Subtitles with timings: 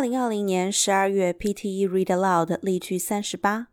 [0.00, 3.68] 零二零年十二月 PTE Read Aloud 例句三十八。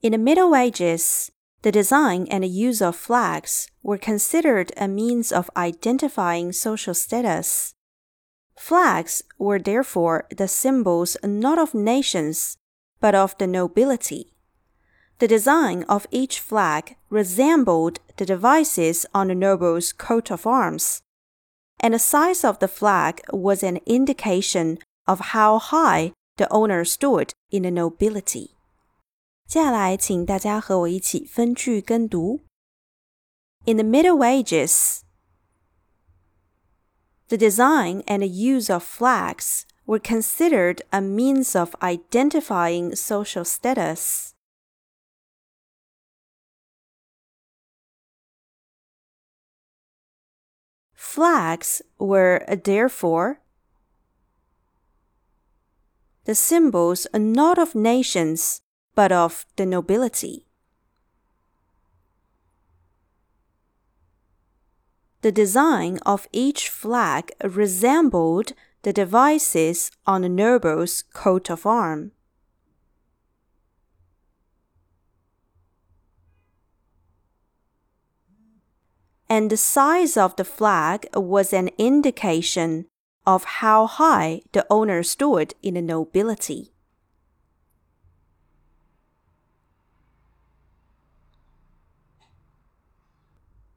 [0.00, 1.28] In the Middle Ages,
[1.62, 7.72] the design and use of flags were considered a means of identifying social status.
[8.56, 12.56] Flags were therefore the symbols not of nations,
[13.00, 14.32] but of the nobility.
[15.18, 21.02] The design of each flag resembled the devices on the noble's coat of arms,
[21.78, 27.30] and the size of the flag was an indication of how high the owner stood
[27.50, 28.50] in the nobility.
[29.46, 32.40] 接下来，请大家和我一起分句跟读。
[33.64, 35.02] In the Middle Ages,
[37.28, 44.30] the design and use of flags were considered a means of identifying social status.
[50.94, 53.38] Flags were therefore
[56.27, 58.61] the symbols are not of nations
[58.95, 60.45] but of the nobility.
[65.21, 68.51] The design of each flag resembled
[68.81, 72.11] the devices on the noble's coat of arms.
[79.29, 82.87] And the size of the flag was an indication
[83.27, 86.71] of how high the owner stood in the nobility.